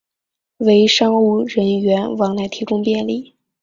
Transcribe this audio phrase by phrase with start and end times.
[0.57, 3.35] 为商务人员往来提供便利